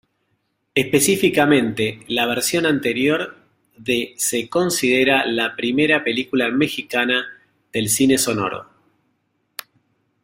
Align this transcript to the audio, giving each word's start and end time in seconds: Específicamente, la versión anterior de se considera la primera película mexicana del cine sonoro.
Específicamente, 0.73 1.99
la 2.07 2.25
versión 2.25 2.65
anterior 2.65 3.37
de 3.77 4.15
se 4.17 4.49
considera 4.49 5.27
la 5.27 5.55
primera 5.55 6.03
película 6.03 6.49
mexicana 6.49 7.23
del 7.71 7.87
cine 7.87 8.17
sonoro. 8.17 8.67